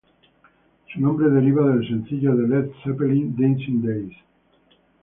Su 0.91 0.99
nombre 0.99 1.29
deriva 1.29 1.63
del 1.67 1.87
sencillo 1.87 2.35
de 2.35 2.47
Led 2.47 2.71
Zeppelin 2.83 3.35
""Dancing 3.37 3.85
Days"". 3.85 4.15